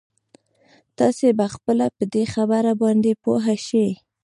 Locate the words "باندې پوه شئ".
2.81-3.89